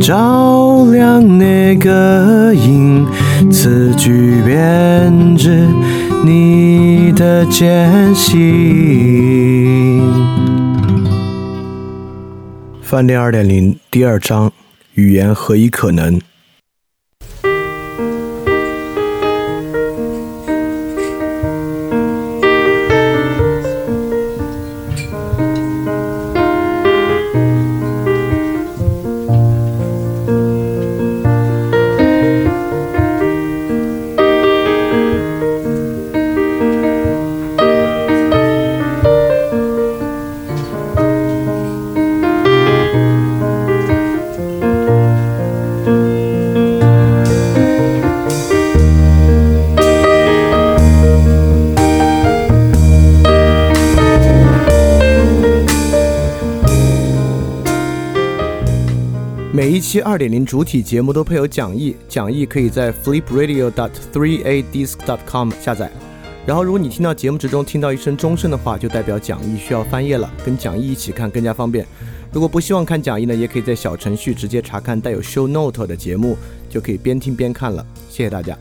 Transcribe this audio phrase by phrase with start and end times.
[0.00, 3.06] 照亮那个影，
[3.50, 5.66] 词句编织
[6.24, 10.02] 你的艰辛。
[12.82, 14.52] 饭店二点零第二章：
[14.94, 16.20] 语言何以可能？
[60.16, 65.92] 二点零主体节目都配有讲义，讲义可以在 flipradio.dot3adisc.dot.com 下载。
[66.46, 71.86] 然后，如果你听到节目之中听到一声钟声的话，就代表讲义需要翻页了，跟讲义一起看更加方便。
[72.32, 76.34] 如果不希望看讲义呢，也可以在小程序直接查看带有 show note 的节目，
[76.70, 77.86] 就可以边听边看了。
[78.08, 78.56] 谢谢大家。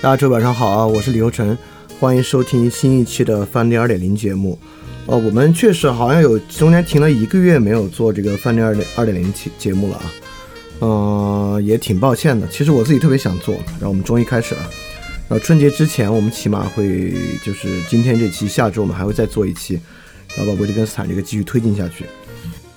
[0.00, 1.58] 大家周晚上好啊，我是李游成，
[2.00, 4.58] 欢迎收听新一期的饭店二点零节目。
[5.06, 10.02] 哦，我们确实好像有中间停了一个月没有做这个饭店二点二点零节节目了啊，
[10.80, 12.46] 嗯，也挺抱歉的。
[12.48, 14.60] 其实我自己特别想做，然后我们终于开始了。
[15.28, 17.14] 然后春节之前，我们起码会
[17.44, 19.78] 就是今天这期，下周我们还会再做一期，
[20.36, 22.04] 然后把维特根斯坦这个继续推进下去。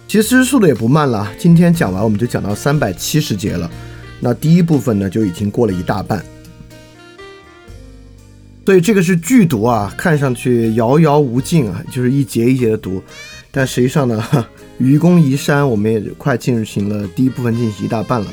[0.08, 3.70] 其实速度也不慢了，今天讲完我们就讲到三百七十节了，
[4.20, 6.24] 那第一部分呢就已经过了一大半。
[8.70, 13.02] 所以这个是剧毒啊，看上去遥遥无尽啊，就是一节一节的读，
[13.50, 14.24] 但实际上呢，
[14.78, 18.28] 愚公移山，我们也快进行了第一部分，进行一大半了。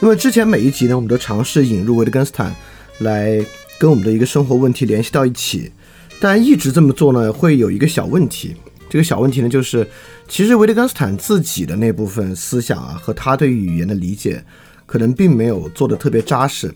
[0.00, 2.52] 那么之前每一集呢，我们都尝试引入维特根斯坦
[2.98, 3.40] 来
[3.78, 5.70] 跟我们的一个生活问题联系到一起，
[6.18, 8.56] 但一直这么做呢，会有一个小问题。
[8.90, 9.86] 这个小问题呢，就是
[10.26, 14.44] 其实维特根斯坦自己的那部分思想啊，和他对语言的理解，
[14.86, 16.74] 可能并没有做的特别扎实。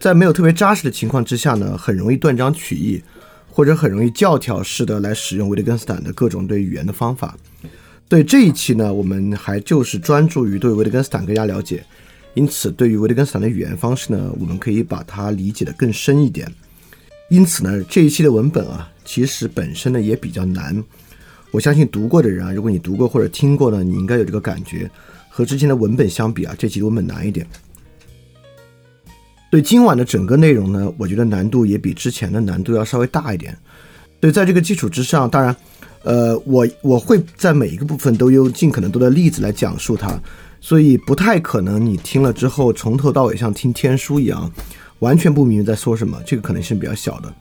[0.00, 3.02] 在没有特别扎实的情况之下呢，很容易断章取义，
[3.50, 7.36] 或者很容易教条式的来使用维特根斯坦的各种对语言的方法。
[8.08, 11.84] 对这一期呢，我们还就是专注于对维特根斯坦更加了解，
[12.34, 16.50] 因此对于维特根斯坦的语言方式呢，我们可以把它理解的更深一点。
[17.28, 20.82] 因此呢，这一期的文本啊，其实本身呢也比较难。
[21.50, 24.90] 我相信读过的人啊，如果你读过或者听过呢，你应该有这个感觉。
[25.28, 27.46] 和之前的文本相比啊，这期文本难一点。
[29.50, 33.56] 对今晚的整个内容呢，我觉得难度也比之前的难度要稍微大一点。
[34.20, 35.56] 对，在这个基础之上，当然，
[36.02, 40.20] 呃，我我会在每一个部分都用尽可能多的例子来讲述它，
[40.60, 44.52] 所以不太可能你听了之后从头到尾像听天书一样，
[44.98, 47.32] 完全不明白在说什么，这个可能性比较小的。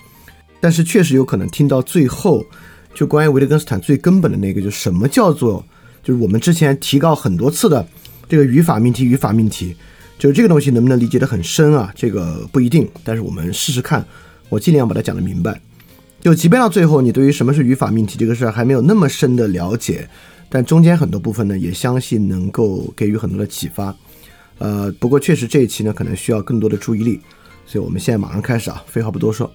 [0.61, 2.45] 但是确实有可能听到最后，
[2.93, 5.63] 就关于维特根斯坦最根本的那个，就什么叫做，
[6.03, 7.85] 就是我们之前提到很多次的
[8.29, 9.75] 这个语法命题，语法命题。
[10.17, 11.91] 就这个东西能不能理解的很深啊？
[11.95, 14.05] 这个不一定，但是我们试试看，
[14.49, 15.61] 我尽量把它讲的明白。
[16.19, 20.09] 就即便到最后，你对于什么是语法命题这个事儿还没有那么深的了解，
[20.49, 23.95] 但中间很多部分呢，也相信能够给予很多的启发。
[24.57, 27.21] 呃，不过确实这一期呢，可能需要更多的注意力，
[27.67, 29.49] 所以我们现在马上开始啊，废话不多说。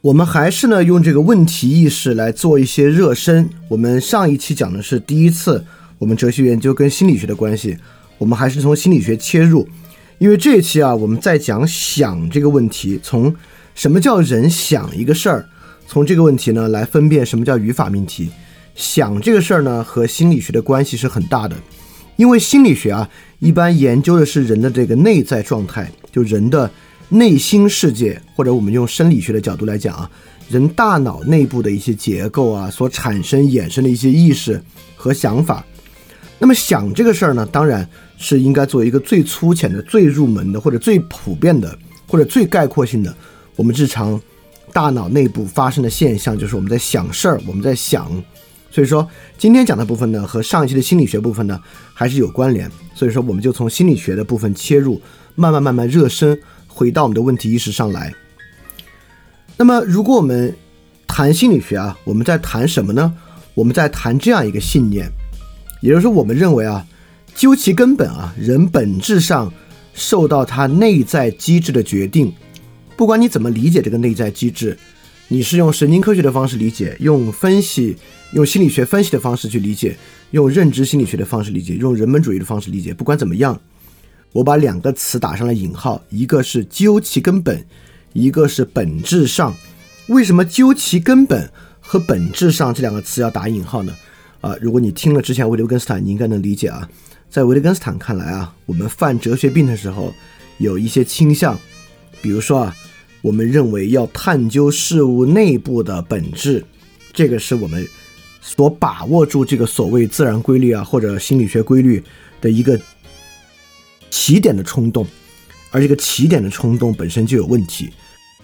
[0.00, 3.50] 我们还是呢用这个问题意识来做一些热身。
[3.66, 5.64] 我们上一期讲的是第一次
[5.98, 7.76] 我们哲学研究跟心理学的关系，
[8.16, 9.68] 我们还是从心理学切入。
[10.18, 13.34] 因为这一期啊，我们在讲想这个问题，从
[13.74, 15.48] 什么叫人想一个事儿，
[15.88, 18.30] 从这个问题呢来分辨什么叫语法命题。
[18.76, 21.56] 想这个事儿呢和心理学的关系是很大的，
[22.14, 23.10] 因为心理学啊
[23.40, 26.70] 一般研究的是人的这个内在状态，就人的。
[27.08, 30.10] 内心世界，或者我们用生理学的角度来讲啊，
[30.48, 34.62] 人大脑内部的一些结构啊，所产生衍生的一些意识
[34.94, 35.64] 和想法。
[36.38, 41.76] 那么想这个事儿呢，当然是应该做一个最粗浅的、最入门的，或者最普遍的，
[42.06, 43.12] 或者最概括性的。
[43.56, 44.20] 我们日常
[44.72, 48.08] 大脑内部发生的现象，就是我们在想事儿，我们在想，
[48.70, 51.60] 所以说今天讲的部分呢，和上一期的心理学部分呢
[51.92, 52.70] 还是有关联。
[52.94, 55.00] 所以说我们就从心理学的部分切入，
[55.34, 56.38] 慢慢慢慢热身，
[56.78, 58.14] 回到我们的问题意识上来。
[59.56, 60.54] 那么如果我们
[61.08, 63.12] 谈心理学啊，我们在谈什么呢？
[63.54, 65.10] 我们在谈这样一个信念，
[65.80, 66.86] 也就是说，我们认为啊，
[67.34, 69.52] 究其根本啊，人本质上
[69.94, 72.32] 受到他内在机制的决定。
[72.96, 74.78] 不管你怎么理解这个内在机制，
[75.26, 77.96] 你是用神经科学的方式理解，用分析、
[78.32, 79.96] 用心理学分析的方式去理解，
[80.30, 82.94] 用认知心理学的方式理解，用人本主义的方式理解。
[82.94, 83.60] 不管怎么样，
[84.32, 87.64] 我把两个词打上了引号，一个是究其根本，
[88.12, 89.54] 一个是本质上。
[90.08, 93.94] 为什么究其根本和本质上这两个词要打引号呢？
[94.40, 96.88] 啊，如果你听了之前维特根斯坦，你应该能理解啊。
[97.28, 100.14] 在维特根斯坦看来啊，我们犯哲学病的时候
[100.58, 101.58] 有一些倾向，
[102.22, 102.76] 比如说啊。
[103.20, 106.64] 我们认为要探究事物内部的本质，
[107.12, 107.84] 这个是我们
[108.40, 112.02] 所把握住这个所谓自然规律啊，或者心理学规律
[112.40, 112.80] 的一个
[114.10, 115.06] 起点的冲动，
[115.70, 117.90] 而这个起点的冲动本身就有问题。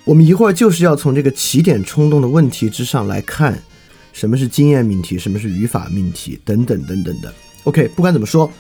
[0.04, 3.58] 我们一会儿就是要从这个起点冲动的问题之上来看，
[4.12, 7.32] 什么是经验命题，什么是语法命题，等等等等的。
[7.64, 8.50] OK，不管怎么说，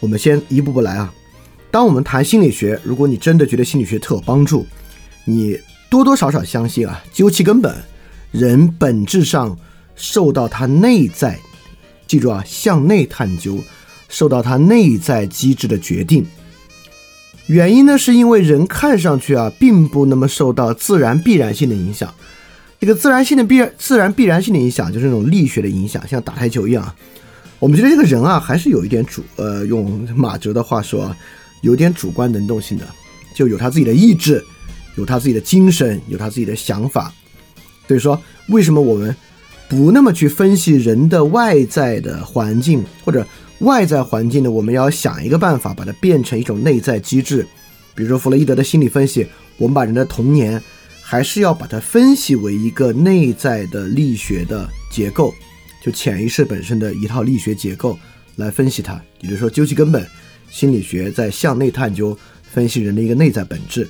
[0.00, 1.12] 我们先一步步来啊。
[1.70, 4.66] 当我们谈心理学，如果你真的觉得心理学特有帮助，
[5.24, 5.58] 你
[5.90, 7.74] 多多少少相信啊，究其根本，
[8.30, 9.58] 人本质上
[9.94, 11.38] 受到他内在，
[12.06, 13.58] 记住啊，向内探究，
[14.08, 16.26] 受到他内在机制的决定。
[17.46, 22.12] 原因呢，是因为人看上去啊，并不那么受到自然必然性的影响。
[22.80, 26.94] 这个自然性的必然、自然必然性的影响，就是那种力学的影响，像打台球一样。
[27.58, 31.14] 我们觉得这个人啊，还是有一点主，呃，用马哲的话说，
[31.62, 32.86] 有点主观能动性的，
[33.34, 34.44] 就有他自己的意志。
[34.96, 37.12] 有他自己的精神，有他自己的想法，
[37.86, 39.14] 所以说，为什么我们
[39.68, 43.24] 不那么去分析人的外在的环境或者
[43.60, 44.50] 外在环境呢？
[44.50, 47.46] 我们要想一个办法，把它变成一种内在机制。
[47.94, 49.26] 比如说弗洛伊德的心理分析，
[49.56, 50.62] 我们把人的童年
[51.02, 55.34] 还是要把它分析为一个内在的力学的结构，
[55.82, 57.98] 就潜意识本身的一套力学结构
[58.36, 59.00] 来分析它。
[59.20, 60.06] 也就是说，究其根本，
[60.50, 62.16] 心理学在向内探究
[62.52, 63.88] 分析人的一个内在本质。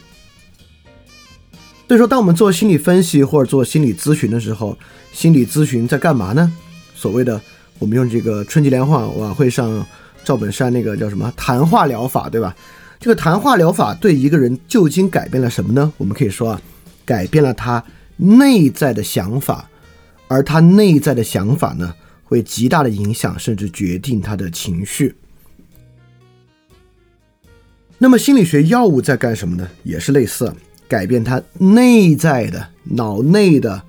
[1.87, 4.79] 所以说，当我们做心理分析或者做心理咨询的时候，
[5.13, 6.51] 心理咨询在干嘛呢？
[6.95, 7.41] 所谓的
[7.79, 9.87] 我们用这个春节联欢晚会上
[10.25, 12.55] 赵本山那个叫什么谈话疗法，对吧？
[13.01, 15.93] 这个谈话疗法对一个人究竟改变了什么呢？
[15.97, 16.61] 我们可以说啊，
[17.05, 17.85] 改变了他
[18.17, 19.71] 内在的想法，
[20.27, 21.95] 而他内在的想法呢，
[22.25, 25.15] 会极大的影响甚至决定他的情绪。
[27.99, 29.69] 那么心理学药物在干什么呢？
[29.85, 30.53] 也是类似。
[30.89, 33.83] 改变他内在的脑内的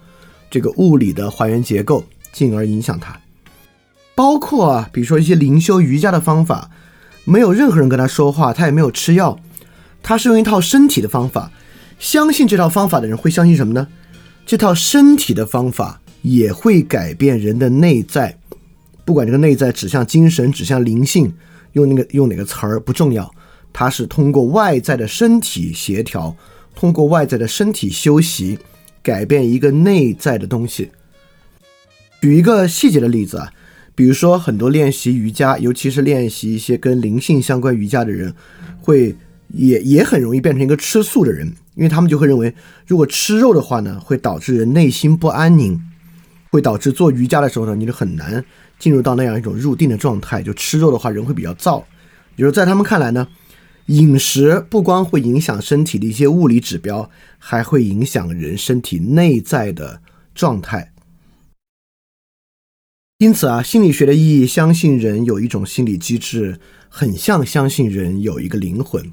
[0.51, 2.03] 这个物理的还原结构，
[2.33, 3.17] 进而影响他。
[4.19, 6.69] 包括啊，比如说一些灵修瑜伽的方法，
[7.23, 9.39] 没有任何人跟他说话，他也没有吃药，
[10.03, 11.49] 他是用一套身体的方法。
[11.99, 13.87] 相信这套方法的人会相信什么呢？
[14.45, 18.37] 这套身体的方法也会改变人的内在，
[19.05, 21.33] 不管这个内在指向精神、指向灵性，
[21.71, 23.33] 用那个用哪个词儿不重要，
[23.71, 26.35] 它是通过外在的身体协调。
[26.75, 28.59] 通过外在的身体休息，
[29.01, 30.91] 改变一个内在的东西。
[32.19, 33.49] 举一个细节的例子啊，
[33.99, 38.33] 比如说很多练习瑜伽，尤其是练习一些跟灵性相关瑜伽的人，
[38.79, 39.13] 会
[39.49, 42.55] 也也很容易变成一个吃素的人，因为他们就会认为，
[42.87, 45.77] 如果吃肉的话呢，会导致人内心不安宁，
[46.49, 48.41] 会导致做瑜伽的时候呢，你就很难
[48.79, 50.41] 进入到那样一种入定的状态。
[50.41, 51.83] 就吃肉的话，人会比较燥。
[52.37, 53.27] 比如在他们看来呢。
[53.87, 59.99] 饮食不光会影响身体的一些物理指标，还会影响人身体内在的
[60.35, 60.91] 状态。
[63.19, 66.57] 因此啊，心理学的意义，相信人有一种心理机制，
[66.87, 69.03] 很像相信人有一个灵魂。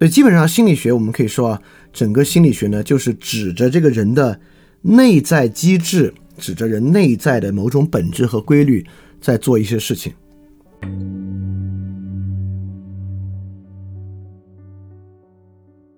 [0.00, 4.40] 所以基本上，心理学我们可以说啊，整个心理学呢，就是指着这个人的
[4.82, 8.84] 内在机制，指着人内在的某种本质和规律，
[9.20, 10.12] 在做一些事情。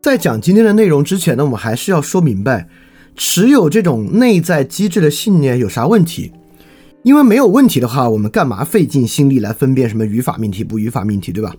[0.03, 2.69] 在讲今天的内容之前呢，我们还是要说明白，
[3.17, 6.33] 持有这种内在机制的信念有啥问题？
[7.03, 11.55] 因为没有问题的话，我们干嘛费尽心力来分辨什么语法命题不语法命题，对吧？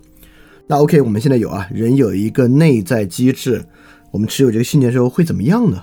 [0.66, 3.64] 那 OK，我们现在有啊，人有一个内在机制，
[4.10, 5.82] 我们持有这个信念之后会怎么样呢？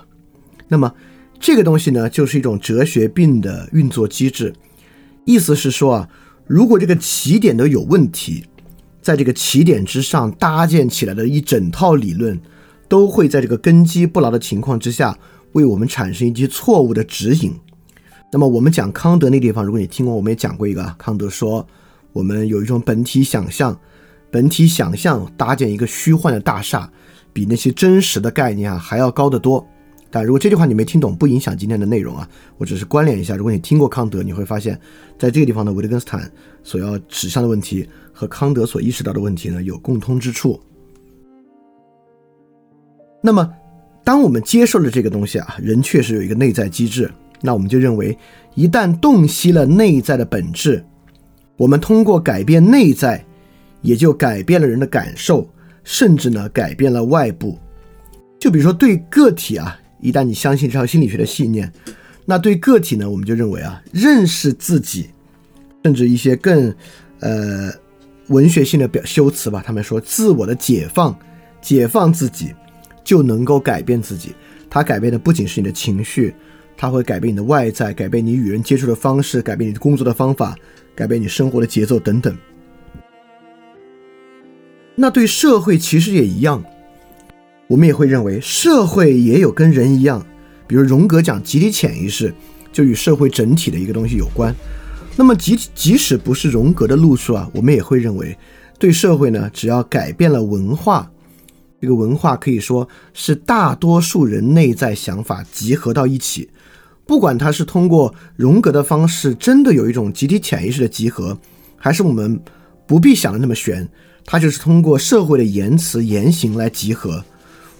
[0.68, 0.94] 那么
[1.38, 4.54] 这个东西呢，就是一种哲学病的运作机制，
[5.24, 6.08] 意思是说啊，
[6.46, 8.44] 如果这个起点都有问题。
[9.02, 12.38] 在这个起点之上搭建起来的一整套理论，
[12.86, 15.18] 都会在这个根基不牢的情况之下，
[15.52, 17.54] 为我们产生一些错误的指引。
[18.32, 21.66] 那么我们讲康德那地方，如果你听过，我们也讲过一个，康德说
[22.12, 23.76] 我们有一种本体想象，
[24.30, 26.88] 本体想象搭建一个虚幻的大厦，
[27.32, 29.66] 比那些真实的概念啊还要高得多。
[30.12, 33.34] 但如果这句话你没听懂，不影响今天的内容啊，我只是关联一下。
[33.36, 34.80] 如果你听过康德，你会发现
[35.18, 36.30] 在这个地方的维特根斯坦
[36.62, 40.60] 所要指向的问题和康德所意识到的问题呢有共通之处。
[43.22, 43.52] 那么，
[44.04, 47.10] 当我们接受了这个东西啊，人确实有一个内在机制。
[47.40, 48.16] 那我们就认为，
[48.54, 50.84] 一旦洞悉了内在的本质，
[51.56, 53.24] 我们通过改变内在，
[53.80, 55.48] 也就改变了人的感受，
[55.82, 57.58] 甚至呢改变了外部。
[58.38, 61.72] 就比如说对个体啊，一旦你相信这套心理学的信念，
[62.26, 65.10] 那对个体呢，我们就认为啊，认识自己，
[65.84, 66.74] 甚至一些更
[67.20, 67.70] 呃
[68.28, 71.18] 文学性的表修辞吧，他们说自我的解放，
[71.60, 72.54] 解放自己
[73.02, 74.34] 就能够改变自己。
[74.68, 76.34] 它改变的不仅是你的情绪。
[76.80, 80.56] 它会改变你的外在，改变你与人接触的方式，改变你的工作的方法，
[80.94, 82.34] 改变你生活的节奏等等。
[84.94, 86.64] 那对社会其实也一样，
[87.66, 90.26] 我们也会认为社会也有跟人一样，
[90.66, 92.32] 比如荣格讲集体潜意识，
[92.72, 94.56] 就与社会整体的一个东西有关。
[95.18, 98.34] 那么即即使不是荣格的路数啊，我们也会认为，
[98.78, 101.10] 对社会呢，只要改变了文化，
[101.78, 106.48] 这个文化可以说是大多数人内在想法集合到一起。
[107.10, 111.36] 不管他是通过荣格的方式，真的有一种集体潜意识的集合，
[111.76, 112.40] 还是我们
[112.86, 113.88] 不必想的那么玄，
[114.24, 117.20] 他就是通过社会的言辞言行来集合。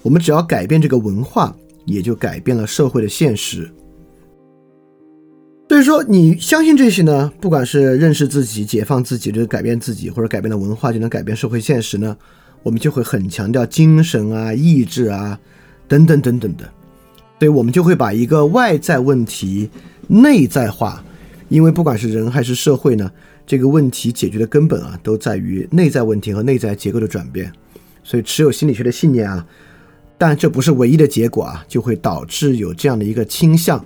[0.02, 3.70] 我们只要改变这个文化，也就改变了社会的现实。
[5.68, 7.32] 所以说，你相信这些呢？
[7.40, 12.16] 不管是认识自己、解放自己，就是改变自己，或者改变了文化就能改变社会现实呢？
[12.64, 15.38] 我们就会很强调精神啊、意志啊
[15.87, 16.68] 等等等等的。
[17.40, 19.70] 所以我们就会把一个外在问题
[20.09, 21.02] 内在化，
[21.49, 23.11] 因为不管是人还是社会呢，
[23.47, 27.50] 这个问题解决的根本啊，都在于内在问题和内在结构的转变。
[28.04, 29.47] 所以持有心理学的信念啊，
[30.18, 33.82] 但这不是唯一的结果啊，就会导致有这样的一个倾向。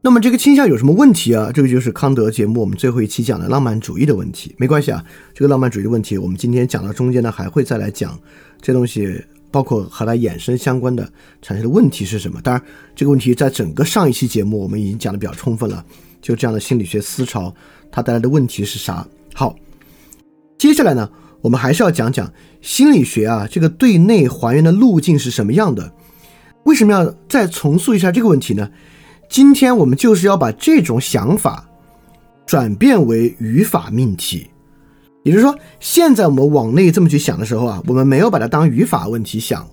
[0.00, 1.50] 那么这个倾向有什么问题啊？
[1.52, 4.54] 这个就是康德节目我们最后一期讲的浪漫主义的问题。
[4.58, 5.04] 没关系啊，
[5.34, 8.16] 这个浪漫主义的问题，我们今天讲到中间呢，还会再来讲
[8.62, 9.20] 这东西。
[9.50, 11.10] 包括和它衍生相关的
[11.42, 12.40] 产生的问题是什么？
[12.42, 12.62] 当然，
[12.94, 15.84] 这个问题在整个上一期节目我们已经讲的比较充分了。
[16.20, 17.54] 就这样的心理学思潮，
[17.90, 19.06] 它带来的问题是啥？
[19.34, 19.54] 好，
[20.58, 21.08] 接下来呢，
[21.40, 25.92] 我们还是要讲讲心理学啊，这个对内还原的路径是什么样的？
[26.64, 28.68] 为什么要再重塑一下这个问题呢？
[29.28, 31.68] 今天我们就是要把这种想法
[32.44, 34.50] 转变为语法命题。
[35.28, 39.68] 也就是说，现在我们往内这么去想的时候啊，我们没有把它当语法问题想，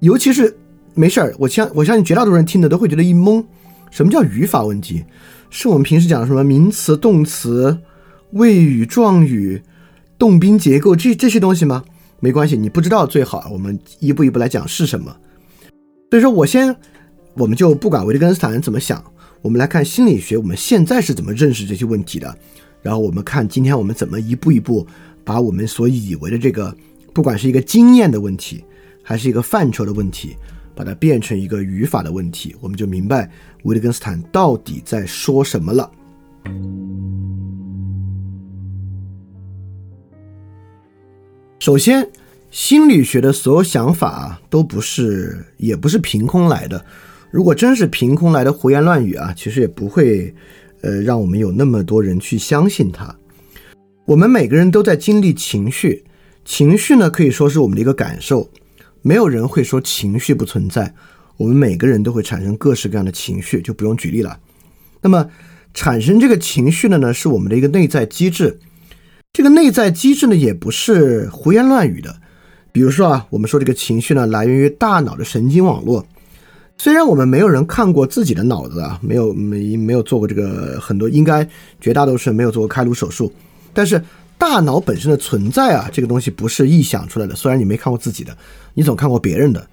[0.00, 0.56] 尤其是
[0.94, 3.44] 没事儿，我相我相信绝大多数人听的都会觉得一懵。
[3.90, 5.04] 什么叫语法问题？
[5.50, 7.78] 是我们平时讲的什么名词、动词、
[8.30, 9.60] 谓语、状语、
[10.18, 11.84] 动宾结构这这些东西吗？
[12.20, 15.14] 没关系，你不知道最好，我们一步一步来讲是什么。
[16.10, 16.74] 所以说我先，
[17.34, 19.04] 我们就不管维特根斯坦怎么想，
[19.42, 22.34] 我们来看心理学，我们现在是怎么认识这些问题的。
[22.86, 24.86] 然后我们看今天我们怎么一步一步
[25.24, 26.72] 把我们所以为的这个，
[27.12, 28.64] 不管是一个经验的问题，
[29.02, 30.36] 还是一个范畴的问题，
[30.72, 33.28] 把它变成一个语法的问题，我们就明白
[33.64, 35.90] 维特根斯坦到底在说什么了。
[41.58, 42.08] 首先，
[42.52, 46.86] 心理学的所有想法都不是，也不是凭空来的。
[47.32, 50.32] 如果真是凭空来的胡言乱语啊，其实也不会。
[50.86, 53.12] 呃，让我们有那么多人去相信他。
[54.04, 56.04] 我们每个人都在经历情绪，
[56.44, 58.48] 情绪呢可以说是我们的一个感受，
[59.02, 60.94] 没有人会说情绪不存在。
[61.38, 64.38] 我们每个人都会产生各式各样的情绪，就不用举例了。
[65.00, 65.28] 那么
[65.74, 68.60] 产生这个情绪的呢，是我们的一个内在机制。
[69.32, 72.16] 这个内在机制呢，也不是胡言乱语的。
[72.70, 76.06] 比如说啊，我们说这个情绪呢，来源于大脑的神经网络。
[76.78, 81.46] 虽然我们没有人看过自己的脑子啊，没有没没有做过这个很多，应该
[81.80, 83.32] 绝大多数没有做过开颅手术，
[83.72, 84.00] 但是
[84.38, 87.34] 大脑本身的存在啊，这个东西不是臆想出来的。
[87.34, 88.36] 虽然你没看过自己的，
[88.74, 89.66] 你总看过别人的。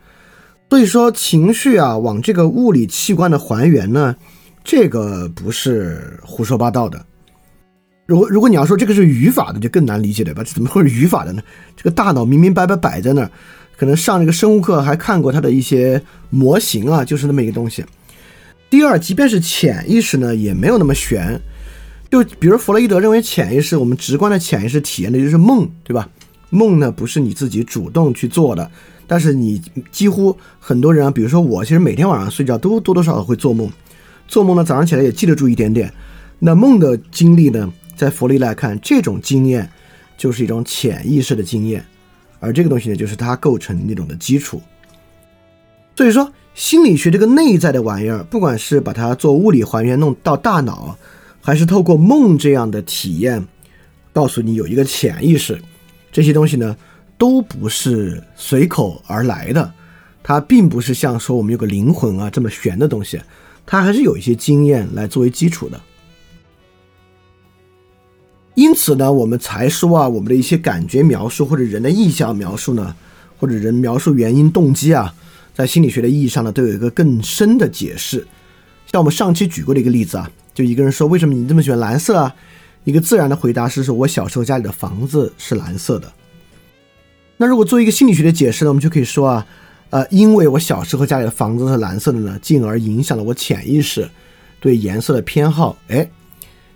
[0.70, 4.16] 所以说情绪啊，往这个物理器官的还原呢，
[4.64, 7.06] 这个不是胡说八道的。
[8.08, 10.42] 如如果你要说这个是语法的，就更难理解了吧？
[10.44, 11.44] 这怎么会是语法的呢？
[11.76, 13.30] 这个大脑明明白白摆在那儿。
[13.84, 17.84] 可能上这个生物课还看过它的一些模型啊，就是那么一个东西。
[18.70, 21.38] 第二，即便是潜意识呢，也没有那么玄。
[22.10, 26.08] 就比如弗洛伊德认为潜意识，我们直观的潜意识体验的就是梦，对吧？
[26.50, 28.72] 梦呢不是你自己主动去做的，
[29.06, 29.62] 但是你
[29.92, 33.70] 几乎很多人啊，比如说我，其实每天晚上睡觉都多多少少会做梦，
[34.30, 35.94] 做梦呢早上起来也记得住一点点。
[36.40, 39.70] 那梦的经历呢，在佛利来看，这种经验
[40.18, 41.86] 就是一种潜意识的经验，
[42.44, 44.62] 而这个东西呢，就是它构成那种的基础。
[45.96, 50.98] 所以说，心理学这个内在的玩意儿，不管是把它做物理还原弄到大脑，
[51.42, 53.48] 还是透过梦这样的体验，
[54.12, 55.58] 告诉你有一个潜意识，
[56.12, 56.76] 这些东西呢。
[57.16, 59.72] 都不是随口而来的，
[60.24, 63.22] 它并不是像说我们有个灵魂啊这么玄的东西，
[63.66, 65.80] 它还是有一些经验来作为基础的。
[68.56, 72.96] 因此呢，我们才说啊，我们的一些感觉描述或者人的意向描述呢，
[73.40, 75.14] 或者人描述原因动机啊，
[75.56, 78.26] 在心理学的意义上呢，都有一个更深的解释。
[78.92, 82.36] 像我们上期举过的一个例子啊，就一个人说为什么你这么喜欢蓝色啊？
[82.84, 86.12] 一个自然的回答是说，我小时候家里的房子是蓝色的。
[87.38, 89.48] 那如果做一个心理学的解释呢，我们就可以说啊，
[89.90, 94.08] 呃，因为我小时候家里的房子是蓝色的呢，进而影响了我潜意识
[94.60, 95.76] 对颜色的偏好。
[95.88, 96.08] 哎，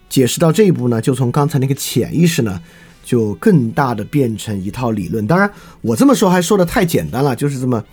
[0.09, 2.61] 解释到这一步呢，就从刚才那个潜意识呢，
[3.03, 5.25] 就更大的变成一套理论。
[5.27, 7.83] 当然，我这么说还说的太简单了，就是这么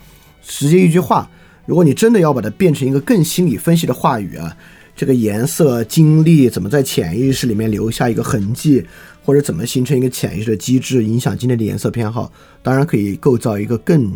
[0.42, 1.28] 直接一句话。
[1.66, 4.56] 如果你真的要把它变成一个更心理分析的话语啊。
[4.96, 8.80] 这个颜色经历怎么在潜意识里面留下一个痕迹，
[9.24, 12.30] 或者怎么形成一个潜意识的机制，影响今天的颜色偏好？
[12.62, 14.12] 当然可以构造一个更，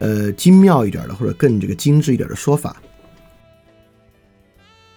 [0.00, 2.76] 呃精妙一点的，或者更这个精致一点的说法。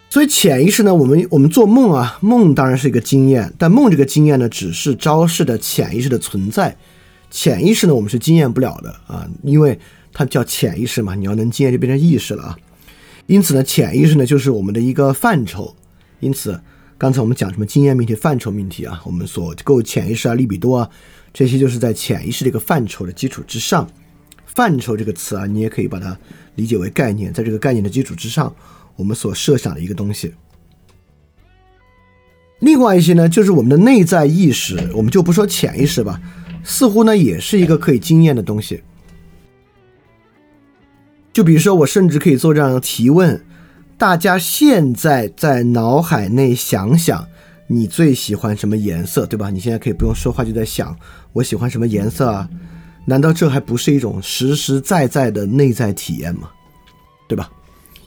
[0.09, 6.75] 所以潜意识呢，我们我们做梦啊，梦当然是一个经验，但梦这个经验呢，只是昭示的潜意识的存在。
[7.29, 9.77] 潜意识呢，我们是经验不了的啊，因为
[10.13, 12.57] 它叫潜意识嘛，你要能经验就变成意识了啊。
[13.25, 15.75] 因此呢，潜意识呢就是我们的一个范畴。
[16.21, 16.59] 因此，
[16.97, 20.89] 刚才我们讲什么经验命题、范畴命题啊，我们所构潜意识啊、利比多啊，
[21.33, 23.85] 这些就是在潜意识这个范畴的基础之上。
[24.45, 26.17] 范畴这个词啊，你也可以把它
[26.55, 28.55] 理解为概念，在这个概念的基础之上，
[28.97, 30.33] 我们所设想的一个东西。
[32.59, 36.19] 另外一些呢，就是我们的内在意识，我们就不说潜意识吧，
[36.63, 38.83] 似乎呢也是一个可以经验的东西。
[41.31, 43.45] 就比如说，我甚至可以做这样的提问：
[43.95, 47.27] 大家现在在脑海内想想，
[47.67, 49.51] 你最喜欢什么颜色，对吧？
[49.51, 50.97] 你现在可以不用说话，就在想
[51.33, 52.49] 我喜欢什么颜色啊？
[53.05, 56.49] 难道这还不是一种实实在在的内在体验吗？
[57.27, 57.51] 对吧？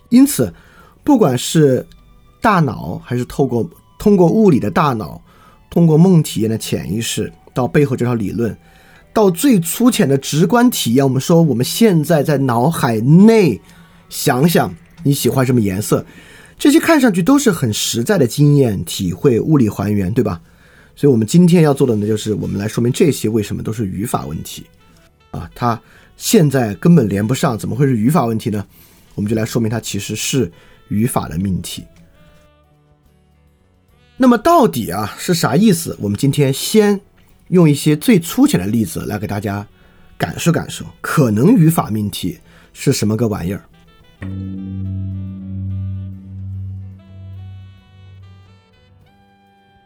[0.09, 0.53] 因此，
[1.03, 1.87] 不管是
[2.41, 5.21] 大脑，还是透过通过物理的大脑，
[5.71, 8.57] 通过梦体验的潜意识，到背后这套理论。
[9.13, 13.61] 到最粗浅的直观体验，我们说我们现在在脑海内
[14.09, 16.07] 想想你喜欢什么颜色，
[16.57, 20.41] 这些看上去都是很实在的经验体会、物理还原，对吧？
[20.95, 24.65] 所以，我们今天要做的呢，就是我们来说明这些为什么都是语法问题
[25.33, 25.81] 啊，它
[26.17, 28.65] 现在根本连不上，怎么会是语法问题呢？
[29.17, 30.51] 我们就来说明它其实是
[30.91, 31.85] 语法的命题。
[34.19, 35.97] 那么，到底啊是啥意思？
[36.01, 37.01] 我们今天先。
[37.51, 39.67] 用一些最粗浅的例子来给大家
[40.17, 42.39] 感受感受，可能语法命题
[42.73, 43.65] 是什么个玩意儿？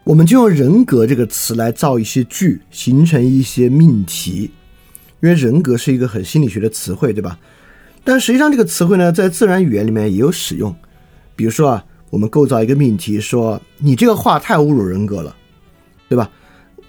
[0.04, 4.50] 我们就用人格这个词来造一些句，形成一些命题。
[5.22, 7.38] 因为人格是一个很心理学的词汇，对吧？
[8.04, 10.76] 但实际上这个词汇呢，在自然语言里面也有使用。
[11.36, 15.34] 比如说啊，我们构造一个命题，说你这个话太侮辱人格了，
[16.08, 16.30] 对吧？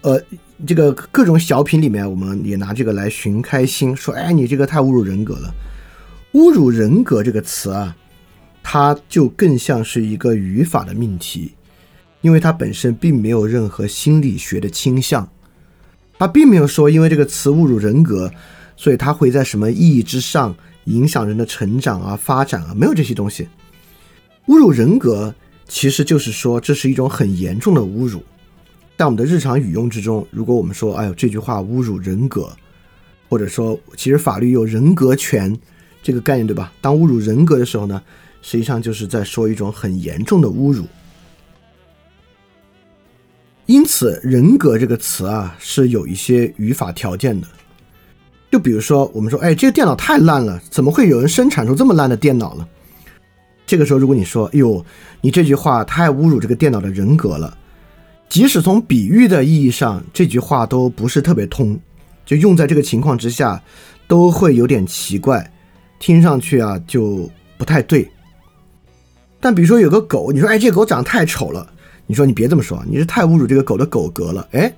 [0.02, 0.22] 呃。
[0.66, 5.54] 这个各种小品里面，我们也拿这个来寻开心，说：“哎，你这个太侮辱人格了。”
[6.32, 7.94] 侮辱人格这个词啊，
[8.64, 11.52] 它就更像是一个语法的命题，
[12.22, 15.30] 因为它本身并没有任何心理学的倾向，
[16.18, 18.32] 它并没有说因为这个词侮辱人格，
[18.78, 20.56] 所以它会在什么意义之上
[20.86, 23.46] 影响人的成长啊、发展啊，没有这些东西。
[24.48, 25.34] 侮辱人格
[25.68, 28.24] 其实就是说，这是一种很严重的侮辱。
[28.98, 32.50] 在我们的日常语用之中，如果我们说“哎呦这句话侮辱人格”，
[33.28, 35.58] 或者说其实法律有人格权
[36.04, 36.72] 这个概念，对吧？
[36.80, 38.02] 当侮辱人格的时候呢，
[38.42, 40.86] 实际上就是在说一种很严重的侮辱。
[43.66, 47.48] 因此，“人格”这个词啊是有一些语法条件的。
[48.52, 52.66] 就比如说，我们说“哎，这个电脑太烂了，怎么会有人生产出这么烂的电脑呢？”
[53.66, 54.86] 这个时候，如果你说“哎呦，
[55.22, 57.58] 你这句话太侮辱这个电脑的人格了。”
[58.28, 61.80] 即使从比喻的意义上，这句话都不是特别通，
[62.26, 63.62] 就用在这个情况之下，
[64.08, 65.52] 都会有点奇怪，
[66.00, 68.10] 听上去啊就不太对。
[69.40, 71.72] 但比如说有个狗，你说哎这狗长得太丑了，
[72.08, 74.48] 你说你别这么说，你是太侮辱这个狗的狗格了。
[74.52, 74.74] 哎，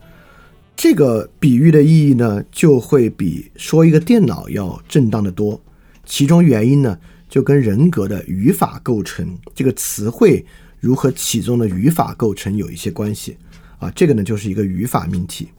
[0.76, 5.60] 这个比喻的意义呢，就会比说一个电脑要正当的多。
[6.06, 6.98] 其中原因呢，
[7.38, 10.44] 就跟人格的语法构成，这个词汇
[10.80, 13.38] 如何启动的语法构成有一些关系
[13.78, 13.92] 啊。
[13.92, 15.50] 这个呢，就是一个语法命题。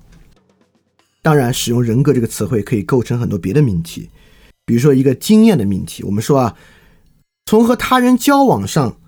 [1.22, 4.10] 当然，使用人格这个词汇可以构成很多别的命题，
[4.66, 6.02] 比如说一个经验的命题。
[6.02, 6.56] 我们说啊，
[7.46, 8.98] 从和他人交往上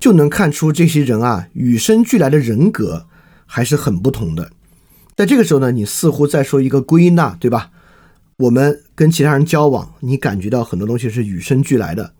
[0.00, 3.06] 就能看出这些人啊与生俱来的人格
[3.46, 4.50] 还是很不同的。
[5.14, 7.70] 在这个时候呢，你似乎在说一个归纳，对吧？
[8.38, 12.14] 我们跟其他人交往，你感觉到很多东西是与生俱来的，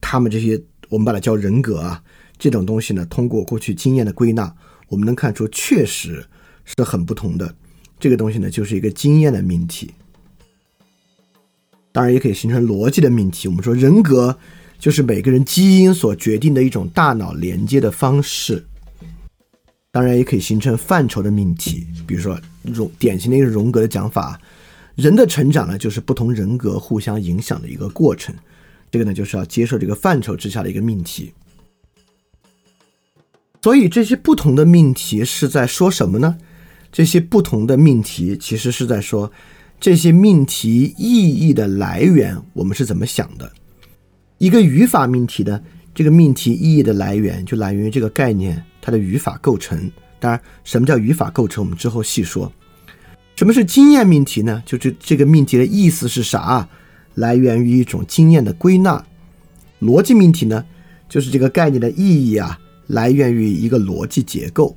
[0.00, 2.02] 他们这些我们把它叫人格啊，
[2.36, 4.52] 这种东西呢，通过过去经验的归纳，
[4.88, 6.26] 我们能看出确实
[6.64, 7.54] 是很不同的。
[8.00, 9.92] 这个东西呢，就是一个经验的命题。
[11.92, 13.46] 当然，也可以形成逻辑的命题。
[13.46, 14.36] 我们说人格
[14.80, 18.66] 就是每个人基因所决定的一种大脑连接的方式。
[19.92, 21.86] 当然，也可以形成范畴的命题。
[22.08, 24.40] 比如说，荣典型的一个荣格的讲法。
[24.94, 28.34] 人的成长呢，就是不同人格互相影响的一个过程。
[28.90, 31.32] 这个呢，就是要接受这个范畴之下的一个命题。
[33.60, 36.36] 所以，这些不同的命题是在说什么呢？
[36.92, 39.32] 这些不同的命题其实是在说，
[39.80, 43.50] 这些命题意义的来源，我们是怎么想的？
[44.38, 45.60] 一个语法命题呢，
[45.92, 49.90] 这个命题意义的来源就来源于这个概念它的语法构成。
[50.20, 52.52] 当然，什么叫语法构成，我们之后细说。
[53.36, 54.62] 什么是经验命题呢？
[54.64, 56.68] 就是这个命题的意思是啥？
[57.14, 59.04] 来源于一种经验的归纳。
[59.80, 60.64] 逻辑命题呢，
[61.08, 64.76] 就是这个概念的意义啊，来源于一个逻辑结构。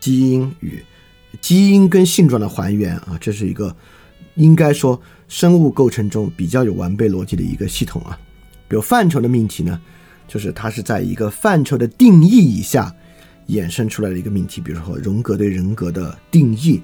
[0.00, 0.82] 基因与
[1.40, 3.74] 基因跟性状的还原啊，这是一个
[4.34, 8.18] 应该说生物构成中比较有完备逻辑的一个系统啊。
[8.68, 9.80] 比如范畴的命题呢，
[10.28, 12.94] 就是它是在一个范畴的定义以下
[13.48, 14.60] 衍生出来的一个命题。
[14.60, 16.82] 比如说荣格对人格的定义。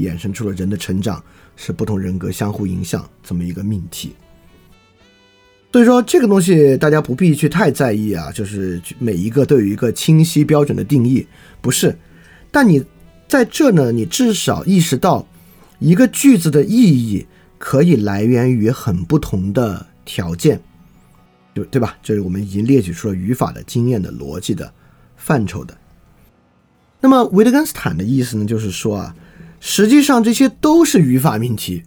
[0.00, 1.22] 衍生出了人的成长
[1.56, 4.14] 是不同人格相互影响这么一个命题，
[5.72, 11.26] 所以说这个东西大家不必去太在意啊，就是每一个都有一个清晰标准的定义，
[11.60, 11.96] 不是？
[12.50, 12.84] 但你
[13.28, 15.26] 在这呢，你至少意识到
[15.78, 17.26] 一个句子的意义
[17.58, 20.60] 可以来源于很不同的条件，
[21.52, 21.96] 对对吧？
[22.02, 24.72] 这是我们已经列举出了语法的经验的逻辑的
[25.16, 25.76] 范畴的。
[27.00, 29.14] 那么维特根斯坦的意思呢，就是说啊。
[29.60, 31.82] 实际上，这些都是语法命题，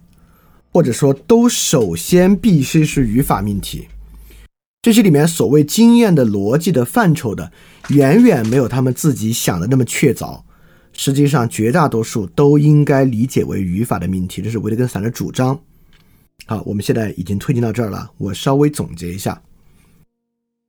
[0.72, 3.88] 或者说都首先必须是语法命题。
[4.80, 7.50] 这些里面所谓经验的逻辑的范畴的，
[7.88, 10.40] 远远没有他们自己想的那么确凿。
[10.92, 15.58] 实际上，绝大多数都应该理解为语法的命题，这是维特根斯坦的主张。
[16.46, 19.42] 好，我们现在已经推进到这儿了，我稍微总结一下。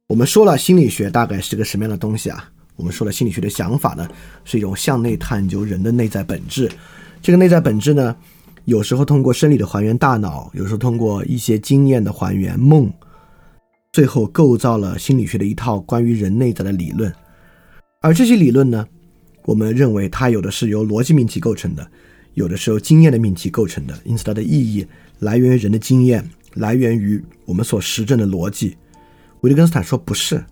[0.07, 2.51] 我们说了心理学大概是个什么样的东西啊？
[2.75, 4.07] 我们说了心理学的想法呢，
[4.43, 6.69] 是一种向内探究人的内在本质。
[7.21, 8.15] 这个内在本质呢，
[8.65, 12.91] 有时候通过生理的还原大脑，有时候通过一些经验的还原梦，
[13.93, 17.11] 最后构造了心理学的一套关于人内在的理论。
[18.01, 18.85] 而这些理论呢，
[19.45, 21.89] 我们认为它有的是由逻辑命题构成的，
[22.33, 24.85] 有的是由经验的命题构成的，因此它的意义
[25.19, 28.75] 来源于人的经验，来源于我们所实证的逻辑。
[29.41, 30.43] 维特根斯坦说不是，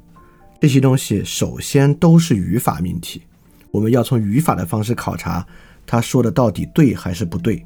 [0.63, 3.21] 这些东西首先都是语法命题，
[3.69, 5.45] 我们要从语法的方式考察。
[5.85, 7.65] 他说的到底对还是不对？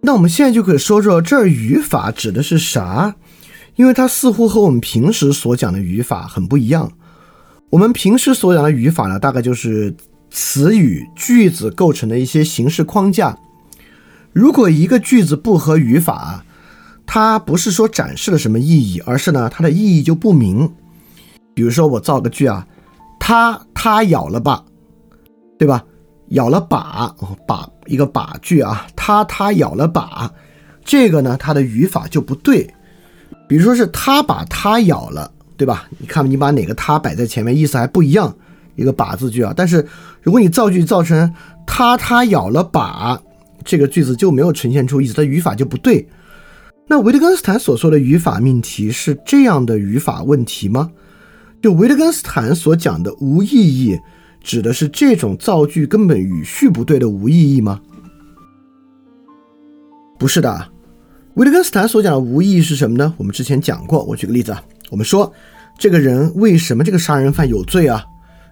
[0.00, 3.16] 那我们现在就可以说说这儿语法指的是啥？
[3.74, 6.92] 因为它似乎和我们平时所讲的语法很不一样。
[7.70, 9.92] 我们平时所讲的语法呢，大概就是
[10.30, 13.36] 词语、句子构成的一些形式框架。
[14.32, 16.44] 如果一个句子不合语法，
[17.10, 20.70] 它不是说展示了什么意义，而是呢，它的意义就不明。
[21.54, 22.66] 比如说我造个句啊，
[23.18, 24.62] 他他咬了把，
[25.58, 25.82] 对吧？
[26.28, 30.30] 咬了把哦，把一个把句啊，他他咬了把，
[30.84, 32.68] 这个呢，它的语法就不对。
[33.48, 35.88] 比如说是他把他咬了，对吧？
[35.96, 38.36] 你看你把哪个他摆在前面，意思还不一样，
[38.76, 39.54] 一个把字句啊。
[39.56, 39.84] 但是
[40.20, 41.32] 如果你造句造成
[41.66, 43.18] 他他咬了把，
[43.64, 46.06] 这个句子就没有呈现出意思，它语法就不对。
[46.90, 50.90] 那维特根斯坦所说的语法命题是这样的语法问题吗？
[51.60, 53.98] 就维特根斯坦所讲的无意义，
[54.42, 57.80] 指的是这种造句根本语序不对的无意义吗？
[60.18, 60.68] 不是的，
[61.34, 63.12] 维特根斯坦所讲的无意义是什么呢？
[63.18, 65.30] 我们之前讲过，我举个例子啊，我们说
[65.78, 68.02] 这个人为什么这个杀人犯有罪啊？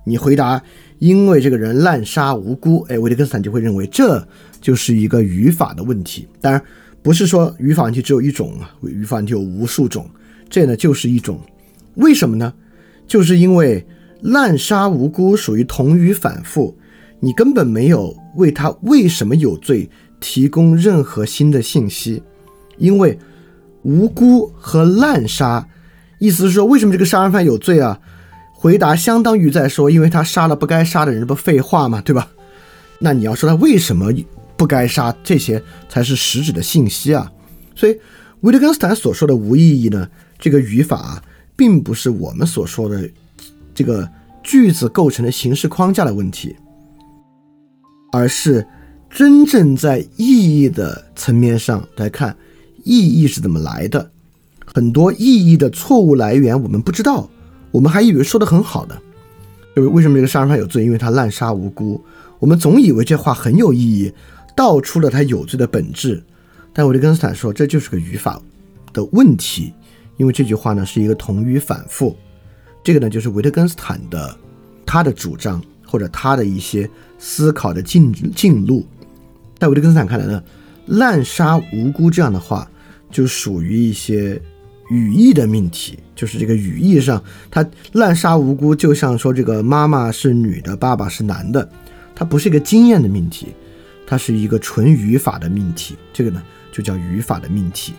[0.05, 0.63] 你回答，
[0.99, 2.87] 因为这个人滥杀无辜。
[2.91, 4.25] 哎，维特根斯坦就会认为这
[4.61, 6.29] 就是一个语法的问题。
[6.41, 6.63] 当然，
[7.07, 10.11] 不是说语法问题只有一种啊，语法问题有无数种，
[10.51, 11.39] 这呢就是一种。
[11.95, 12.53] 为什么呢？
[13.07, 13.87] 就是因为
[14.23, 16.77] 滥杀无辜属于同语反复，
[17.21, 19.89] 你根本没有为他为什么有罪
[20.19, 22.21] 提供任何新的信息，
[22.77, 23.17] 因为
[23.83, 25.65] 无辜和滥杀，
[26.19, 28.01] 意思是说为什么这个杀人犯有罪啊？
[28.53, 32.03] 回答相当于在说，因为他杀了不该杀的人，不废话吗？
[32.05, 32.33] 对吧？
[32.99, 34.13] 那你要说他为什么
[34.57, 37.31] 不该杀，这些才是实质的信息啊。
[37.75, 37.99] 所以
[38.41, 41.23] 维特根斯坦所说的无意义呢，这个语法
[41.55, 43.09] 并不是我们所说的
[43.75, 44.09] 这个
[44.43, 46.57] 句子构成的形式框架的问题，
[48.13, 48.67] 而是
[49.11, 52.37] 真正在意义的层面上来看，
[52.85, 54.11] 意义是怎么来的。
[54.65, 57.29] 很多意义的错误来源我们不知道。
[57.73, 58.99] 我们还以为说的很好的，
[59.75, 60.85] 就是为什么这个杀人犯有罪？
[60.85, 62.03] 因为他滥杀无辜。
[62.39, 64.13] 我们总以为这话很有意义，
[64.57, 66.21] 道出了他有罪的本质。
[66.73, 68.43] 但维特根斯坦说，这就是个语法
[68.93, 69.73] 的问题，
[70.17, 72.17] 因为这句话呢是一个同语反复。
[72.83, 74.37] 这个呢就是维特根斯坦的
[74.85, 76.89] 他的主张或者他的一些
[77.19, 78.85] 思考的进进路。
[79.59, 80.43] 在维特根斯坦看来呢，
[80.87, 82.69] 滥杀无辜这样的话
[83.13, 84.41] 就属于一些。
[84.89, 91.69] 语义的命题就是这个语义上，他滥杀无辜，就像说这个妈妈是女的，爸爸是男的，
[92.15, 93.49] 它不是一个经验的命题，
[94.07, 95.97] 它是一个纯语法的命题。
[96.13, 97.93] 这个呢，就叫语法的命题。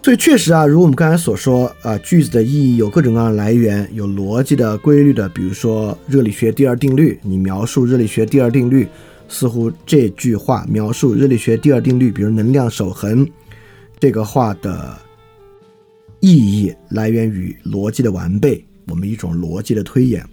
[0.00, 8.88] 所以确实啊，如我们刚才所说啊，句子的意义有各种各样的来源，有逻辑的、规律的，比如说热力学第二定律，你描述热力学第二定律，
[9.28, 13.28] 似乎这句话描述热力学第二定律，比如能量守恒。
[13.98, 14.96] 这个话的
[16.20, 20.24] 意义来源于逻辑的完备，我们一种逻辑的推演。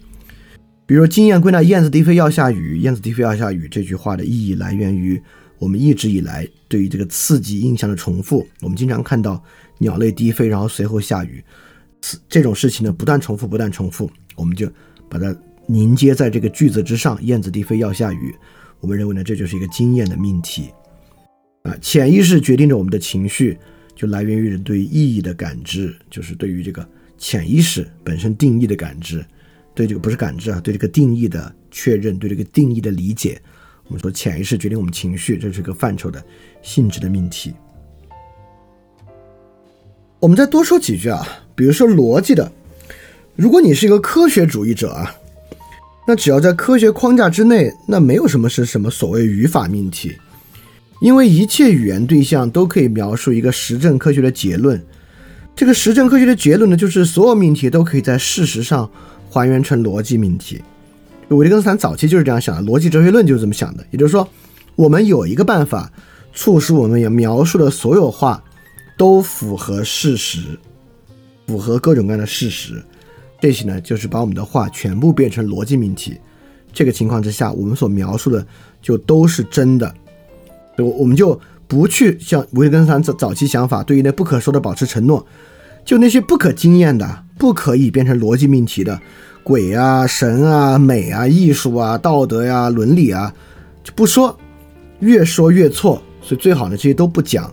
[0.87, 5.19] 比如经验归纳“燕子低飞要下雨”，“燕子低飞要下雨”这句话的意义来源于
[5.57, 8.47] 我们一直以来对于这个刺激印象的重复。
[8.61, 9.43] 我们经常看到
[9.79, 11.43] 鸟类低飞，然后随后下雨，
[12.29, 14.71] 这种事情呢不断重复，不断重复，我们就
[15.09, 17.17] 把它凝结在这个句子之上。
[17.25, 18.35] “燕子低飞要下雨”，
[18.79, 20.69] 我们认为呢这就是一个经验的命题。
[21.63, 23.57] 啊，潜意识决定着我们的情绪，
[23.95, 29.25] 就来源于人对意义的感知，就是对于这个潜意识本身定义的感知，
[29.75, 33.39] 对这个不是感知啊，对这个定义的确认，对这个定义的理解。
[33.88, 36.23] 我们说潜意识决定我们情绪，这是个范畴的
[36.63, 37.53] 性质的命题。
[40.19, 42.51] 我们再多说几句啊，比如说逻辑的，
[43.35, 45.13] 如果你是一个科学主义者啊，
[46.07, 50.15] 那只要在科学框架之内，那没有什么是什么所谓语法命题。
[51.01, 54.81] 因为一切语言对象都可以描述一个实证科学的结论，
[55.55, 58.89] 这个实证科学的结论呢，就是所有命题都可以在事实上
[59.39, 60.61] 还原成逻辑命题。
[61.29, 63.85] 维特根斯坦早期就是这样想的，逻辑哲学论就是这么想的。
[63.91, 64.27] 也就是说，
[64.75, 65.91] 我们有一个办法，
[66.33, 68.43] 促使我们也描述的所有话
[68.97, 70.39] 都符合事实，
[71.47, 72.83] 符合各种各样的事实。
[73.41, 76.17] 这些呢，就是把我们的话全部变成逻辑命题。
[76.71, 78.45] 这个情况之下，我们所描述的
[78.81, 79.93] 就都是真的。
[80.77, 85.25] 我我们就不去像维特根斯坦早早期想法，对于那不可说的保持承诺，
[85.83, 88.99] 就那些不可经验的、不可以变成逻辑命题的
[89.43, 93.33] 鬼啊、神啊、美啊、艺术啊、道德呀、伦理啊，
[93.83, 94.35] 就不说，
[94.99, 97.45] 越说越错，所以最好呢这些都不讲，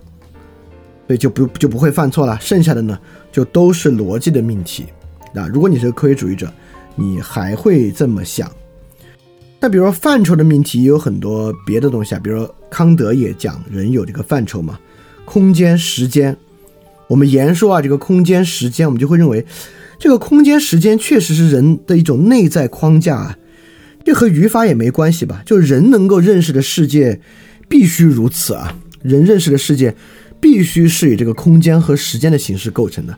[1.06, 2.38] 所以就不就不会犯错了。
[2.40, 2.98] 剩下的呢
[3.30, 4.86] 就都是逻辑的命题。
[5.34, 6.50] 那如果你是个科学主义者，
[6.94, 8.50] 你还会这么想？
[9.60, 14.78] 那比如说范畴的命题有很多别的东西啊，比如说康德也讲人有这个范畴嘛，
[15.24, 16.36] 空间、时间。
[17.12, 19.44] 我们言说啊，这个空间、时间，我们就会认为
[19.98, 23.38] 这个空间、时间确实是人的一种内在框架啊，
[24.02, 25.42] 这和语法也没关系吧？
[25.44, 27.20] 就人能够认识的世界
[27.68, 29.94] 必须如此啊，人认识的世界
[30.40, 33.14] 必须是以这个空间和时间的形式构成的。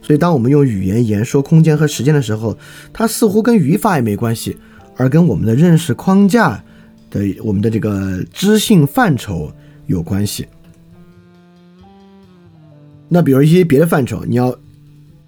[0.00, 2.56] 所以，当我们用语言言说空间和时间的时候，
[2.94, 4.56] 它似乎跟语法也没关系。
[4.96, 6.64] 而跟我们的认识框架
[7.10, 9.52] 的我们的这个知性范畴
[9.86, 10.46] 有关系。
[13.14, 14.58] 那比如一些别的范畴，你要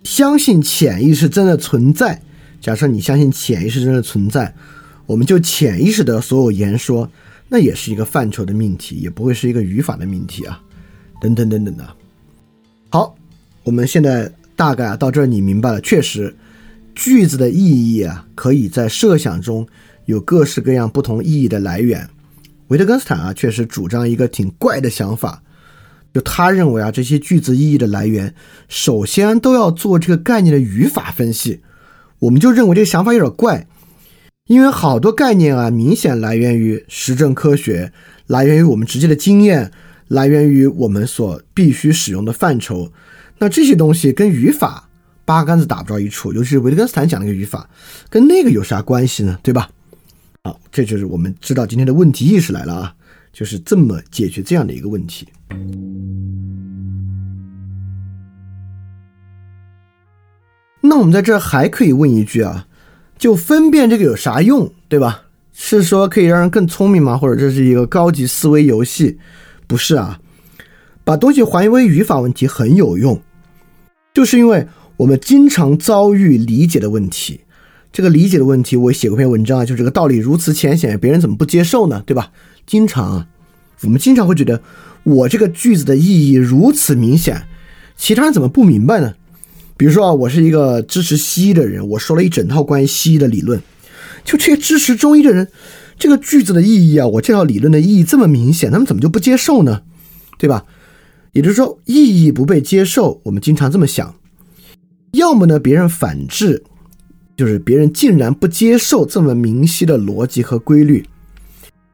[0.02, 2.20] 相信潜意识真的存在。
[2.60, 4.52] 假设你相信潜意识真的存在，
[5.06, 7.08] 我们就潜意识的所有言说，
[7.48, 10.60] 那也是一个范畴的命题，也不会是一个语法的命题啊，
[11.20, 11.86] 等等等等的。
[12.88, 13.14] 好，
[13.62, 16.34] 我们现在大概啊到这儿你明白了，确实。
[16.92, 19.64] 句子的意义啊，可以在设想中
[20.06, 22.08] 有各式各样不同意义的来源。
[22.66, 25.40] 维特根斯坦啊，确实主张一个挺怪的想法，
[26.16, 28.34] 就他认为啊，这些句子意义的来源，
[28.68, 31.60] 首先都要做这个概念的语法分析。
[32.20, 33.66] 我们就认为这个想法有点怪，
[34.46, 37.92] 因为好多概念啊，明显来源于实证科学，
[38.28, 39.70] 来源于我们直接的经验，
[40.08, 42.90] 来源于我们所必须使用的范畴。
[43.40, 44.84] 那这些东西跟语法。
[45.26, 46.32] 八竿子打不着一处。
[46.32, 47.68] 尤其是维特根斯坦讲那个语法，
[48.08, 49.36] 跟那个有啥关系呢？
[49.42, 49.68] 对吧？
[50.44, 52.94] 好，这就是我们知道今天的问题意识来了啊，
[53.36, 55.28] 就是这么解决这样的一个问题。
[60.80, 62.66] 那我们在这还可以问一句啊，
[63.18, 65.24] 就分辨这个有啥用，对吧？
[65.52, 67.18] 是说可以让人更聪明吗？
[67.18, 69.18] 或者这是一个高级思维游戏？
[69.66, 70.18] 不是啊，
[71.04, 73.20] 把东西还原为语法问题很有用，
[74.14, 77.42] 就是因为我们经常遭遇理解的问题。
[77.92, 82.02] 这个理解的问题，我写过篇文章啊，就这个道理如此浅显，别人怎么不接受呢？
[82.06, 82.32] 对吧？
[82.66, 83.26] 经常啊，
[83.82, 84.60] 我们经常会觉得
[85.04, 87.46] 我这个句子的意义如此明显，
[87.96, 89.14] 其他人怎么不明白呢？
[89.76, 93.62] 比如说啊，我是一个支持西医的人，我说了一整套关于西医的理论。
[94.24, 95.46] 就这些支持中医的人，
[95.98, 99.82] 这个句子的意义啊，我这套理论的意义这么明显，他们怎么就不接受呢？
[100.38, 100.64] 对吧？
[101.32, 104.14] 也就是说，意义不被接受，我们经常这么想。
[105.12, 106.64] 要么呢，别人反制，
[107.36, 111.02] 就是别人竟然不接受这么明晰的逻辑和规律；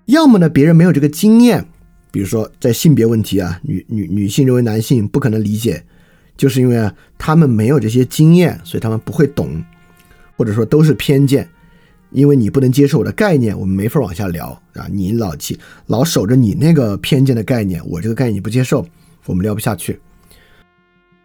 [0.07, 1.65] 要么呢，别人没有这个经验，
[2.11, 5.83] 比如说在性别问题啊，女女女性认为男性不可能理解，
[6.37, 9.63] 就是因为啊，他们没有这些经验，所以他们不会懂，
[10.37, 11.49] 或者说都是偏见。
[12.11, 14.87] 因为你不能接受我的概念，我们没法往下聊啊！
[14.93, 18.87] 你老气老守着你那个偏见的概念，我这个概念你不接受，
[19.25, 19.99] 我们聊不下去。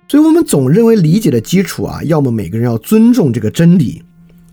[0.08, 4.02] 所以，我们总认为理解的基础啊，要么每个人要尊重这个真理，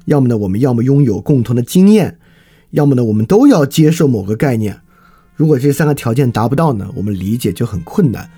[0.06, 2.18] 要么呢，我们要么拥有共同的经验，
[2.74, 4.80] 要么呢，我们都要接受某个概念。
[5.36, 8.28] 如果这三个条件达不到呢，我们理解就很困难。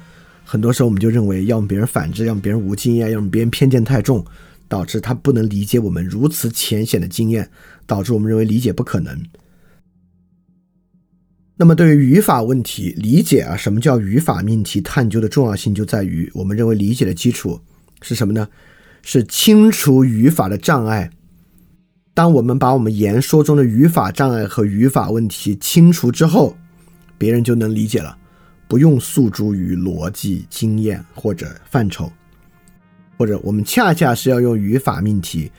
[0.44, 4.24] 很多时候，我们就认为要么别人反制，要么别人无经验，要么别人偏见太重，
[4.68, 7.50] 导致他不能理解我们如此浅显的经验。
[7.86, 9.16] 导致我们认为理解不可能。
[11.56, 17.60] 那么，对于语法问题理解啊，什么叫语法命题探究的重要性，就在于我们认为理解的基础
[18.02, 18.48] 是什么呢？
[19.02, 21.08] 是清除语法的障碍。
[22.16, 26.56] 当我们把我们言说中的语法障碍和语法问题清除之后，
[27.18, 28.16] 别人就能理解了，
[28.66, 32.10] 不用诉诸于逻辑、经验或者范畴，
[33.18, 35.52] 或者我们恰恰是要用语法命题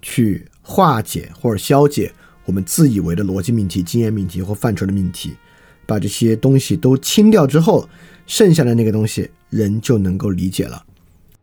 [0.00, 0.46] 去。
[0.66, 2.10] 化解或者消解
[2.46, 5.36] 我们自以为的逻辑命题、经验命题或范畴的命题，
[5.84, 7.86] 把这些东西都清掉之后，
[8.26, 10.82] 剩下的那个东西人就能够理解了。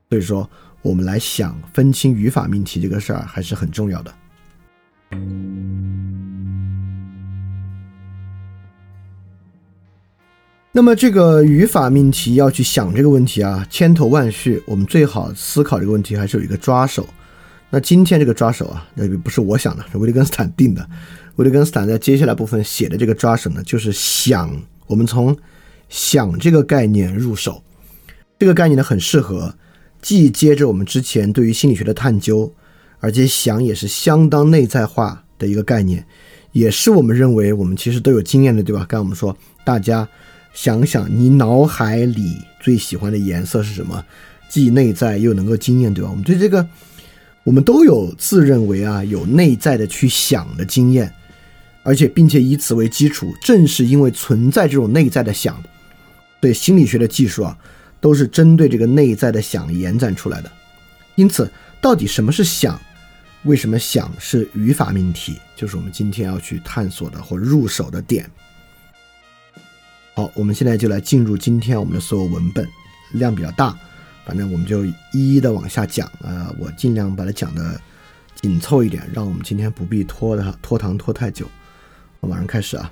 [0.10, 0.50] 所以说，
[0.82, 4.12] 我们来想分清语法命题这个事儿还是很重要的。
[10.74, 17.06] 那么，这个语法命题要去想这个问题啊，千头万绪，我们最好思考这个问题还是有一个抓手。
[17.70, 20.90] 那今天这个抓手啊，那不是我想的，是维特根斯坦定的。
[21.36, 24.50] 维特根斯坦在接下来部分写的这个抓手呢，就是想，
[24.88, 25.38] 我们从
[25.90, 27.62] 想这个概念入手。
[28.40, 29.54] 这个概念呢，很适合
[30.02, 32.52] 既接着我们之前对于心理学的探究，
[33.02, 36.06] 而且想也是相当内在化的一个概念，
[36.54, 38.86] 也是我们认为我们其实都有经验的，对吧？
[38.88, 39.36] 刚才我们说，
[39.66, 40.08] 大家
[40.54, 44.02] 想想你脑海里最喜欢的颜色是什么，
[44.48, 46.10] 既内在又能够经验，对吧？
[46.10, 46.66] 我们对这个。
[47.44, 51.12] 我们都有自认为啊有内在的去想的经验，
[51.82, 55.60] 而且并且以此为基础，正是因为存在这种内在的想，
[56.40, 57.58] 对心理学的技术啊
[58.00, 60.52] 都是针对这个内在的想延展出来的。
[61.16, 61.50] 因此，
[61.82, 62.80] 到底什么是想？
[63.44, 65.40] 为什么想是语法命题？
[65.56, 68.30] 就是我们今天要去探索的或入手的点。
[70.14, 72.68] 好，我们现在就来进入今天我们的所有文本，
[73.14, 73.76] 量比较大。
[74.26, 77.82] 反正我们就一一的往下讲啊，我尽量把它讲的
[78.36, 81.50] 紧凑一点，让我们今天不必拖的拖堂拖太久。
[82.20, 82.92] 我马上开始啊。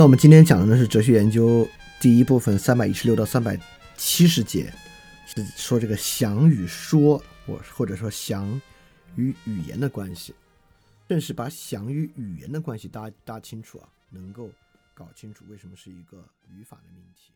[0.00, 1.68] 那我们今天讲的呢是哲学研究
[2.00, 3.54] 第一部分三百一十六到三百
[3.98, 4.72] 七十节，
[5.26, 8.48] 是说这个想与说，我或者说想
[9.16, 10.34] 与语言的关系。
[11.06, 14.50] 正是把想与语言的关系搭搭清楚啊，能够
[14.94, 17.34] 搞清楚为什么是一个语法的命题。